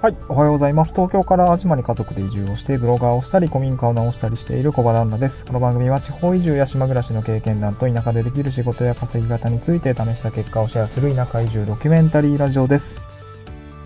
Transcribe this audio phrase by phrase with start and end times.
[0.00, 0.16] はい。
[0.28, 0.92] おはようございます。
[0.92, 5.44] 東京から淡島に家族で移住をして、ブロガーをしたり、古民家を直したりしている小場旦那です。
[5.44, 12.94] この番組は地方移住や島暮らしの経験談と田舎でできる仕事や稼ぎ方について試した結果をシェアする田舎移住ドキュメンタリーラジオです。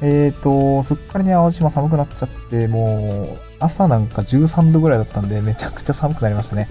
[0.03, 6.69] えーと、すっかりね、淡路島寒くなっちゃって、もう、朝なんか13度ぐらいだったんで、めちゃくちゃ寒くなりましたね。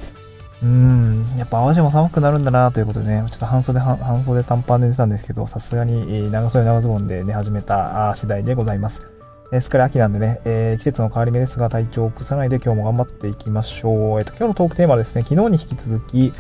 [0.62, 9.11] うーん、やっぱ淡路島寒くなるんだなということでね、ちょっと半袖、半袖短パンで寝てたんですけど、さすがに長袖長ズボンで寝始めた次第でございます。
[9.52, 14.20] えー、すっかり秋なんでね、えー、季節の変わり目ですが、体調を崩さないで今日も頑張っていきましょう。
[14.20, 16.32] えっ、ー、と、今日のトークテーマはですね、昨日に引き続き、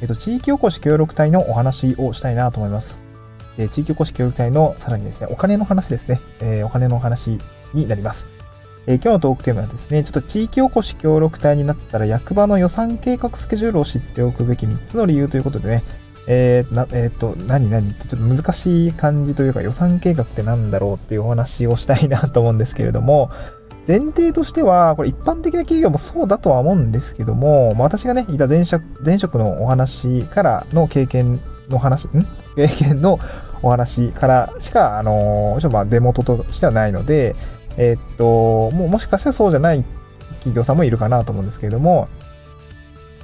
[0.00, 3.02] えっ、と、地域おこし協力隊のお話をしたいなと思います。
[3.58, 7.38] え地域おこし協力隊のさらにですね、お金の話ですね、えお金のお話
[7.74, 8.26] になります。
[8.86, 15.82] え今日のトークテーマはですね、ちょっと地域おこし協力隊になったら役場の予算計画スケジュールを知っておくべき3つの理由ということでね、
[16.32, 17.90] えー、な、えっ、ー、と、何何？
[17.90, 23.30] ってちょっと難しい感じというか予算計画って何だろうっていうお話をしたいなと思うんですけれども、
[23.88, 32.24] 前提としては、これ一般的な企業もそうだとは思うんですけども、ま、私がね、いた前職、前職のお話からの経験の話、ん？
[32.54, 33.18] 経験の
[33.62, 37.34] お話からしか、あのー、ちょっとまあ、デモとしてはないので、
[37.76, 39.84] え、っと、もうもしかしたらそうじゃない
[40.34, 42.08] 企業さんもいるかなと思うんですけれども、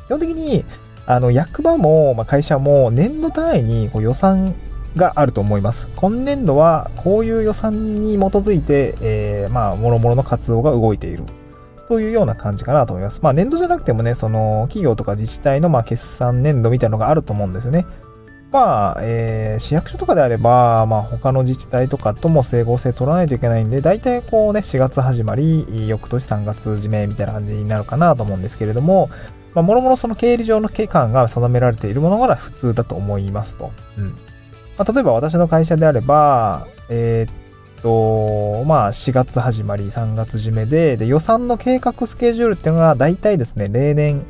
[0.06, 0.64] 基本的に、
[1.06, 4.54] あの、役場も、ま、会社も年度単位にこう予算
[4.96, 5.88] があると思います。
[5.96, 11.24] 今年度はこういう予算に基づいて、えー、まあ、諸々の活動が動いている。
[11.88, 13.20] というような感じかなと思います。
[13.22, 17.86] まあ、年度じゃなくてもね、その、企業とか自治体の、ま、決算年度みたいなのがあると思うんですよね。
[18.50, 29.08] まあ、えー、市役所とかであれば、まあ、他の自治体とかとも整合性取らないといけないんで、大体こうね、4月始まり、翌年3月締めみたいな感じになるかなと思うんですけれども、
[29.56, 33.70] まあ、もろもろその経理上の期間が定められているものが普通だと思いますと。
[33.96, 34.10] うん。
[34.76, 44.26] まあ、例えば私の会社であれば、えー、っと、まあ、4月始まり、3月締めで、で、予算の計画スケジュールっていうのが大体ですね、例年、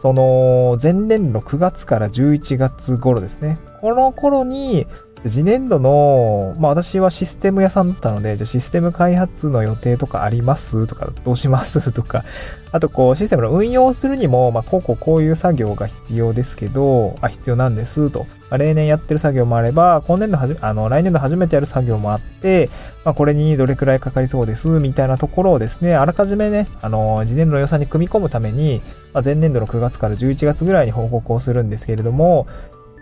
[0.00, 3.58] その、前年度9月から11月頃ですね。
[3.82, 4.86] この頃に、
[5.26, 10.86] 次年度の、まあ私はシステム屋さんだったので、じゃシステム開発の予定とかあります？
[10.86, 11.92] とか、どうします？
[11.92, 12.24] とか、
[12.72, 18.10] あとこうシステムの運用するにも、まあこうこうこういう作業が必要ですけど、あ、必要なんです？
[18.10, 18.26] と。
[18.50, 22.68] まあ、例年やってる作業もあれば、今年度はじ、あの、来年度初めてやる作業もあって、
[23.04, 28.82] まあこれにどれくらいかかりそうです、みたいなところをですね、あらかじめね、あの、次年度の予算に組み込むために、
[29.14, 32.46] まあ、前年度の9月から11月ぐらいに報告をするんですけれども、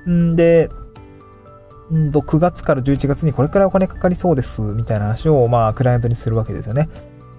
[0.09, 0.69] んで、
[1.97, 6.89] んと、9月から11月にこれくらいお金かかりそうです、みたいな話を、まあ、クライアントにするわけですよね。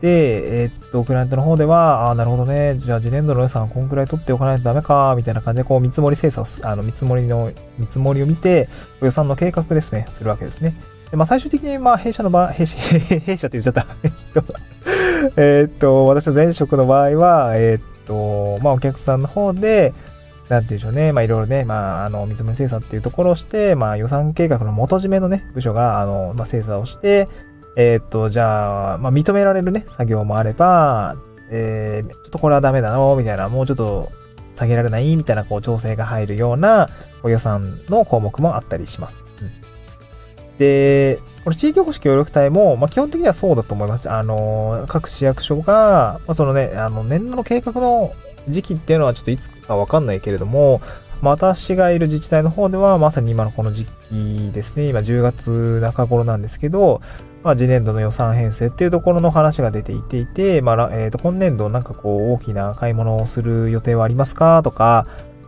[0.01, 2.75] で、えー、っと、クライアントの方では、ああ、なるほどね。
[2.77, 8.67] じゃあ、次年度の予算こんくらい取っておかないとダメか、みたいな感じで、こう、見積もり精査を、あの、見積もりの、見積もりを見て、
[9.01, 10.75] 予算の計画ですね、するわけですね。
[11.09, 12.77] で、まあ、最終的に、まあ、弊社の場合、弊社、
[13.19, 13.85] 弊社って言っちゃった。
[15.37, 19.93] えっと、私の前職の場合は、えー、っと、まあ、お客さんの方で、
[20.49, 21.13] なんていうんでしょうね。
[21.13, 27.27] まあいろいろね、まああの、見積もり精査っていうところをして、まあ予算計画の元締めのね、部署が、あの、まあ精査をして、
[27.75, 31.15] えー、っと、じゃあ、まあ認められるね、作業もあれば、
[31.49, 34.11] えー、ちょっとこれはダメだの、みたいな、もうちょっと
[34.53, 36.89] 下げられないみたいな、こう、調整が入るような、
[37.21, 39.17] こう予算の項目もあったりします。
[39.41, 44.09] うん、で、これ地域おこし協力隊も、まあ、基本的にはそうだと思います。
[44.09, 48.13] あの、各市役所が、まあ、そのね、あの、年度の計画の
[48.47, 50.81] 時期っていうのはちょっといつかわかんないけれども、
[51.21, 56.99] 私がいる自治体の方では、まさに今のこの時期ですね、今10月中頃なんですけど、
[57.43, 65.05] まあ、次年度の予算編成っていうところの話が出ていていて、まあ、えっ、ー、と、今年度なんかこう、大きな買い物をする予定はありますかとか、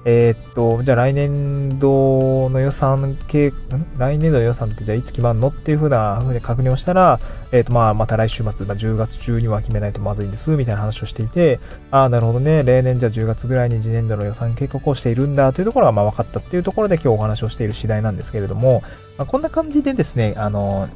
[0.07, 3.51] えー、っと、じゃあ来年度の予算計、
[3.97, 7.19] 来年度の予算ってじゃあいつ決まるのっていうふうなふうに確認をしたら、
[7.51, 18.83] えー、っと、まあ、また来週末、まあ、10月中には決めないとまずいんです、みたいな話をしていて、ああ、なるほどね、例年じゃあ10月ぐらいに次年度の予算計画をしているんだというところがまあ分かったっていうところで今日お話をしている次第なんですけれども、
[19.17, 20.87] まあ、こんな感じでですね、あの、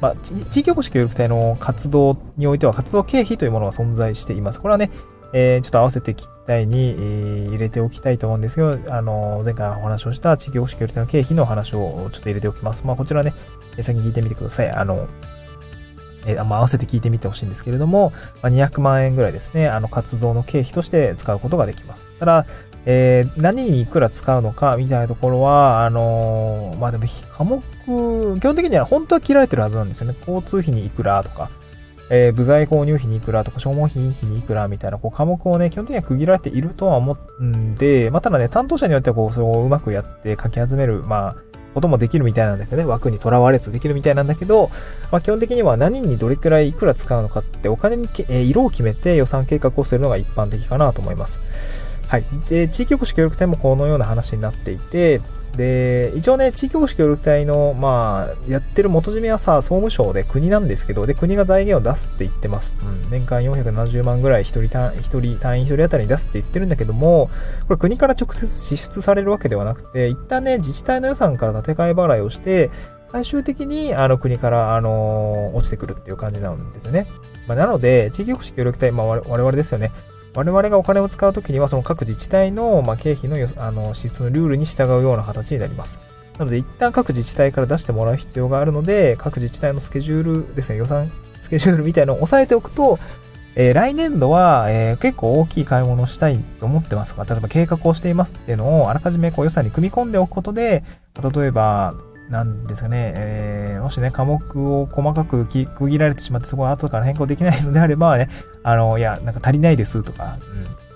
[0.00, 4.60] まあ、地域おこし協力隊の活動においては活動経費というものが存在しています。
[4.60, 4.90] これはね、
[5.32, 12.86] えー、ちょっと合わせて聞きたいに、えー、入れておきたいと思うんですけど、あの、前回お話をした地域保守協力の経費の話をちょっと入れておきます。
[12.86, 13.32] まあ、こちらね
[13.76, 14.70] え、先に聞いてみてください。
[14.70, 15.08] あの、
[16.26, 18.12] えー、まあ、合わせて聞いてみてほしいんですけれども、
[18.42, 22.06] まあ、200万円ぐらいですね、あの、活動の経費として使うことができます。
[22.18, 22.46] ただ、
[22.84, 27.62] えー、何にいくら使うのかみたいなところは、あのー、まあでも、科目、
[28.40, 30.16] 基本的には本当は切られてるはずなんですよね。
[30.20, 31.50] 交通費にいくらとか、
[32.10, 41.36] えー、部材購入費にいくらとか、消耗品費にいくらみたいな、こう、科目をね、基本的には区切られているとは思うんで、まあ、ただね、担当者によっては、こう、それをうまくやって書き集める、まあ、
[41.76, 44.70] こともできるみたいなんだけどね、枠にとらわれずできるみたいなんだけど、
[45.12, 51.98] まあ、基本的には何にどれくらいいくら使うのかってお金に、えー、色を決めて予算計画をするのが一般的かなと思います。
[52.08, 52.24] はい。
[52.48, 55.20] で、地域おこし協力隊もこのような話になっていて、
[55.56, 62.76] で、一応ね、地域おこし協力隊の、まあ、やってる元締めはさ、総務省で国なんですけど、で、国が財源を出すって言ってます。
[62.80, 63.10] うん。
[63.10, 67.30] 年間470万ぐらい一人単一人、単位一人当たりに出すって言ってるんだけども、
[67.66, 72.70] これ国から直接支出されるわけではなくて、一旦ね、自治体の予算から建て替え払いをして、
[73.08, 77.06] 最終的に、あの、国から、あのー、落ちてくるっていう感じなんですよね。
[77.46, 79.92] まあ、なので、地域おこし協力隊、まあ、我々ですよね。
[80.36, 85.98] 我々がお金を使うときには、その各自治体の、まあ、経費のあの支出のルールに従うような形になります。
[86.38, 91.10] なので、一旦各自治体から出してもらう必要があるので、各自治体のスケジュールですね、予算
[91.42, 92.98] スケジュールみたいなのを押さえておくと、
[93.54, 100.82] えー、来年度は、えー、結構大きい買い物をしたいと思ってますが、例えば計画をしていますっていうのをあらかじめこう予算に組み込んでおくことで、
[101.34, 101.94] 例えば、
[102.28, 108.28] なんですかね、えー、もしね、科目を細かく区切られてしまって、そこは後から変更できないのであればね、
[108.66, 110.38] あの、いや、なんか足りないですとか、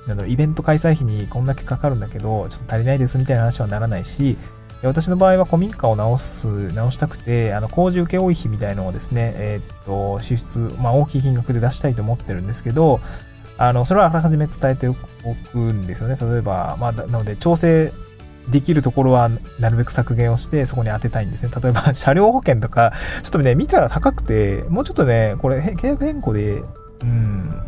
[0.06, 0.12] うん。
[0.12, 4.37] あの、イベント開催費にこんだけかかるんだけど、ちょっと足りないですみたいな話はならないし、
[4.82, 12.99] 私の場合は古民家を直す、直したくて、あの、工事請負費みたいのをですね、えー、っと、支出、まあ、大きい金額で出したいと思ってるんですけど、
[13.56, 14.94] あの、それはあらかじめ伝えてお
[15.52, 16.16] くんですよね。
[16.20, 17.93] 例えば、まあ、なので、調整
[18.49, 19.31] できるところは
[19.61, 21.50] なるべく削減をしてそこに当てたいんですよ。
[21.62, 22.93] 例えば車両保険とか、
[23.23, 26.62] ちょっとね、見たら高くて、もうちょっとね、これ契約変更で、
[27.02, 27.62] うん、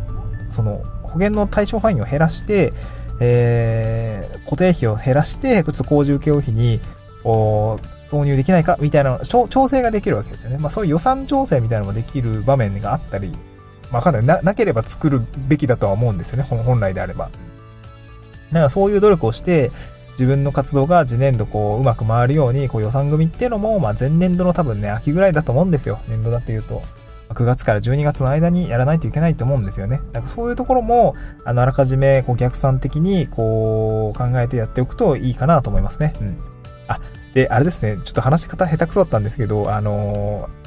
[0.49, 2.73] その保険の対象範囲を減らして、
[3.19, 6.79] えー、固定費を減らして、ちょっと工事請負費に、
[7.23, 10.57] 投入できないかみたいな調整ができるわけですよね。
[10.57, 13.31] まあそういう予算調整みたいなのもできる場面があったり、
[13.91, 16.43] まあかなりなければ作るべきだとは思うんですよね。
[16.43, 17.25] 本来であれば。
[17.25, 19.71] だからそういう努力をして、
[20.11, 25.99] 自分の活動が次年度こう、うまく回るように、こう予算組っていうのも、まあ前年度の多分ね、秋ぐらいだと思うんですよ。
[26.07, 26.83] 年度だというと。
[27.33, 30.01] 9月から12月の間にやらないといけないと思うんですよね。
[30.11, 31.15] だからそういうところも、
[31.45, 36.13] あの、あらかじめ、こう、逆算的に、こう、考えてやっておくといいかなと思いますね。
[36.21, 36.37] うん。
[36.87, 36.99] あ、
[37.33, 40.62] で、あれですね、ちょっと話し方下手くそだったんですけど、あのー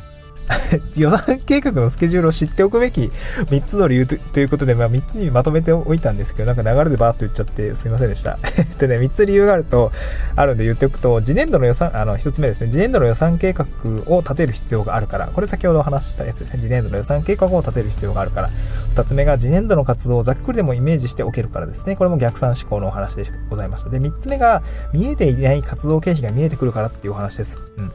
[0.97, 8.39] 予算計画のスケジュールを知っておくべき3つの理由ということで、まあ3つにまとめておいたんですけど、なんか流れでバーっと言っちゃってすいませんでした。
[8.79, 9.93] でね、3つ理由があると、
[10.35, 13.67] あるんで言っておくと、次年度の予算、あの、1つ目ですね、次年度の予算計画
[14.07, 18.51] を立てる必要があるから、これ先ほどお話ししたやつですね、次年度の予算計画を立てる必要があるから、
[18.95, 23.91] 2つ目が次年度の活動をざっくりでもイメージしておけるからですね、これも逆算思考のお話でございました。
[23.91, 27.71] で、3つ目が、見えていない活動経費が見えてくるからっていうお話です。
[27.77, 27.91] うん。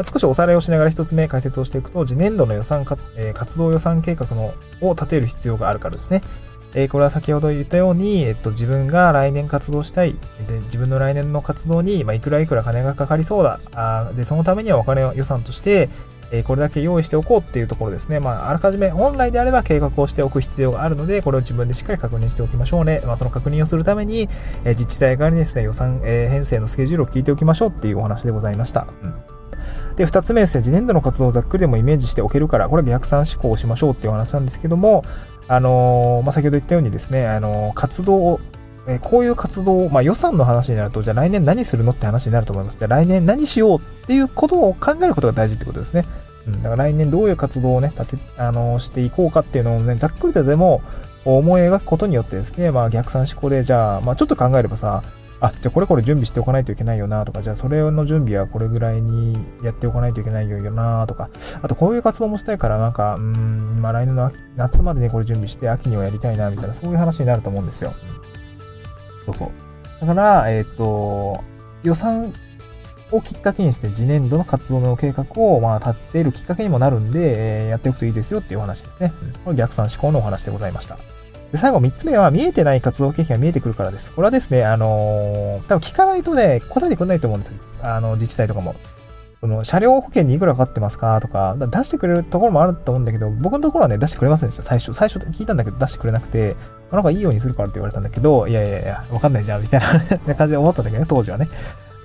[0.00, 6.22] ま少しおさらいをしながら一つ目解説をしていくと、次年度の予算か、え、活動予算計画のを立てる必要があるからですね。
[6.74, 10.16] え、これは先ほど言ったように、えっと、自分が来年活動したい。
[10.46, 13.60] で、自分の来年の活動に、ま、いくらいくら金がかかりそうだ。
[13.74, 15.88] あで、そのためにはお金を予算として、
[16.32, 18.20] え、これだけ用意しておこうっていうところですね。
[18.20, 23.02] まあ、あらかじめ本来であれば計画をしておく必要があるので、これを自分でしっかり確認しておきましょうね。
[23.04, 24.28] まあ、その確認をするために、
[24.64, 28.86] え、自治体側にですね、予算、え、編成のスケジュールを聞いておきましょうっていうお話でございました。
[29.02, 29.29] うん
[30.00, 35.04] で、二つ目ですね、次年度の活動をざっくりでもイメージしておけるから、これ逆算思考をしましょうっていう話なんですけども、
[35.46, 38.40] あのー、まあ、先ほど言ったようにですね、あのー、活動を
[38.88, 42.78] えこういう活動を、まあ、予算の話になると、じゃあ来年何するのって話になると思います。
[42.78, 46.06] じゃあ来年何しようっていうことを考えることが大事ってことですね。
[46.46, 50.80] うん、だから来年どういう活動をね、立て、あの、していこうかっていうのをね、ざっくりとでも
[51.26, 55.02] 思い描くことによってですね、まあ逆算思考で、じゃあ、まあちょっと考えればさ、
[55.40, 61.28] あ、じゃあこれこれ準備しておかないといけないよなとか、じゃあそれの準備はこれぐらいにやっておかないといけないよなとか、
[61.62, 67.92] あとこういう活動もしたいから、なんか、うん、まあ来年の夏までにこれ準備して秋にはやりたいなみたいな、そういう話になると思うんですよ。
[69.24, 69.50] そうそう。
[70.00, 71.42] だから、えっ、ー、と、
[71.82, 72.32] 予算
[73.10, 79.12] をきっかけにして次年度の活動の計画を、まあ、立っているきっかけにもなるんで、えー、やっておくといいですよっていうお話ですね。
[79.22, 80.98] うん、これ逆算思考のお話でございました。
[81.52, 84.12] で、最後3つ目は見えてない活動経費が見えてくるからです。
[84.12, 87.58] これはですね、あのー、多分聞かないとね、答えてくれないと思うんですよ。
[87.82, 88.74] あの、自治体とかも。
[89.40, 91.18] その、車両保険にいくらかかってますか？
[91.20, 94.62] とか、出してくれるところもあると思うんだけど、僕のところはね、出してくれませんでした。
[94.62, 96.54] 最初、最初聞いたんだけど出してくれなくて、
[96.92, 99.80] なんかいいようにするからって言われたんだけど、いやいやいや、わかんないじゃん、みたい
[100.26, 101.46] な感じで思ったんだけどね、当時はね。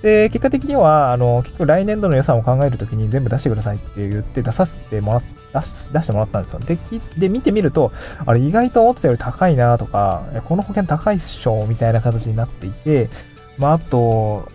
[0.02, 5.28] で、結果的には、あの、結局来年度の予算を考えるときに全部出してくださいって言って出させてもらって
[5.60, 6.60] 出し出してもらったんですよ。
[6.60, 6.78] で、
[7.18, 7.90] で見てみると、
[8.24, 13.08] あれ意外と思ってたより高いなとか、この保険高いっしょみたいな形になっていて、
[13.58, 14.50] まあ、あと、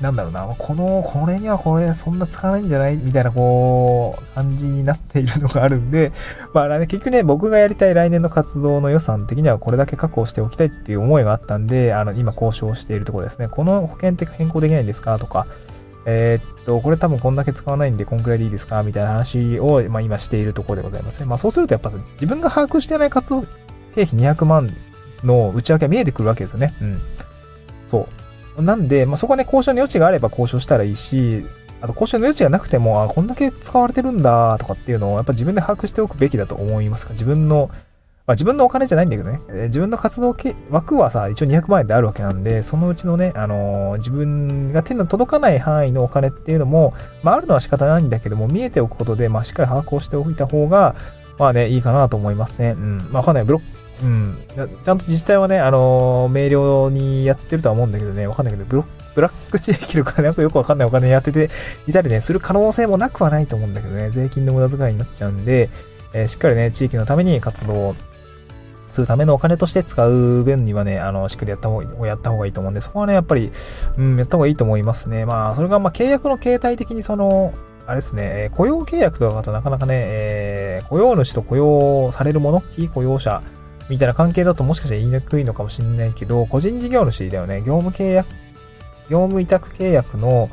[0.00, 6.10] なんだろうな、この、これにはこれそんな使わないんじゃないみたいな、こう、感じになっているのがあるんで、
[6.52, 13.46] まあ、結局ね、僕がやりたい来年の活動の予算的にはこれだけ確保しておきたいっていう思いがあったんで、あの、今交渉しているところですね。
[13.48, 15.46] この保険って変更できないんですかとか、
[16.04, 18.82] えー、っと、これ多分こんだけ使わないんで、こんくらいでいいですか？
[18.82, 21.26] みたいな話を、まあ、今しているところでございますね。
[21.26, 23.42] まあ、そうするとやっぱ自分が把握してない活動
[23.94, 24.74] 経費200万
[25.22, 26.74] の内訳が見えてくるわけですよね。
[26.80, 26.98] うん。
[27.86, 28.08] そ
[28.56, 28.62] う。
[28.62, 31.46] なんで、まあ、そこはね、交渉の余地があれば交渉したらいいし、
[31.80, 37.12] あと、交渉の余地がなくても、あ、こんだけ使われてるんだとかっていうのを、やっぱ自分で把握しておくべきだと思いますか？
[37.12, 37.70] 自分の、
[38.26, 40.36] まあ、自分のお金じゃないんだけどね、えー、自分の活動
[40.70, 46.92] 枠はさ、一応200万円であるわけなんで、そのうちのね、あのー、自分が手の届かない範囲のお金っていうのも、
[47.24, 50.94] まあ、あるのは仕方ないんだけども、見えておくことで、まあ、しっかり把握をしておいた方が、
[51.38, 52.76] まあね、いいかなと思いますね。
[52.78, 52.98] うん。
[53.10, 53.44] まあ、わかんない。
[53.44, 54.38] ブロックうん。
[54.54, 61.50] ちゃんと自治体はね、あのー、明瞭にやってるとは思うんだけどね、わかんないけど、ブロックブラック地域の金、よくわかんないお金やってて
[61.86, 65.68] いたりね、する可能性もなくはないと思うんだけどね、税金の無駄遣いになっちゃうんで、
[66.14, 67.96] えー、しっかりね、地域のために活動を
[68.92, 73.50] するためのお金として使う分にはね、あの、しっかりやった方がやった方がいいと思うんで、そこはね、やっぱり、
[73.96, 75.24] うん、やった方がいいと思いますね。
[75.24, 77.52] まあ、それが、まあ、契約の形態的にその、
[77.86, 83.40] あれですね、雇用契約とかだとなかなかね、えー、雇用主と雇用されるもの、非雇用者
[83.88, 87.58] みたいな関係だともしかしたら言いにくいのかもしれないけど、個人事業主だよね。
[87.58, 88.28] 業務契約、
[89.08, 90.48] 業務委託契約の、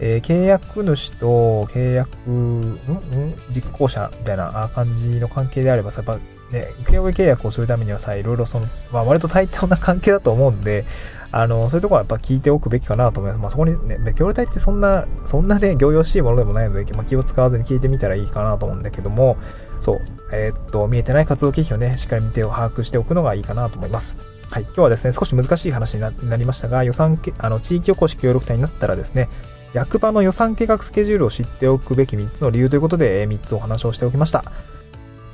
[0.00, 10.84] えー、契約主と契約、んうん実行者みたいな感じの関係であればさ、やっぱね、請負契約をするためにはさ、いろいろその、まあ割と対等な関係だと思うんで、
[11.30, 13.40] あの、そういうとこはやっぱ聞いておくべきかなと思います。
[13.40, 19.36] まあそこにね、協力隊ってそんな、そんなね、行々しいものでもないので、まあ気を使わずに聞いてみたらいいかなと思うんだけども、
[19.80, 20.00] そう、
[20.32, 24.16] えー、っと、見えてない活動経費をね、しっかり見て把握しておくのがいいかなと思います。
[24.50, 24.62] はい。
[24.62, 29.28] 今日はですね、少し難しい話になりましたが、予算、あの、地域おこし協力隊になったらですね、
[29.74, 34.44] 役場の予算計画スケジュールを知っておくべき3つの理由ということで、3つお話をしておきました。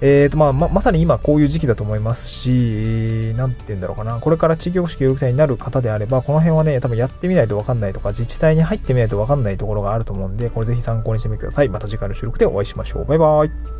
[0.02, 4.18] えーとまあ、ま、まさに今こういう時期だと思いますし、何て言うんだろうかな。
[4.18, 11.68] これから地域保守協力隊になる方であれば、この辺はね、多分やってみないとわかんないとか、自治体に入ってみないとわかんないところがあると思うんで、これぜひ参考にしてみてください。
[11.68, 13.04] また次回の収録でお会いしましょう。
[13.04, 13.79] バイバイ。